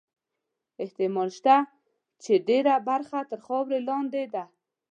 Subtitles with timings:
[0.83, 1.55] احتمال شته
[2.23, 4.43] چې ډېره برخه تر خاورو لاندې ده.